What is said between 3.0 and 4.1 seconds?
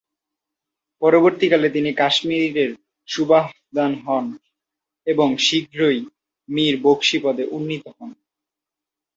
সুবাহদার